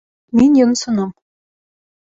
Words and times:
Мин 0.39 0.51
йонсоном. 0.61 1.11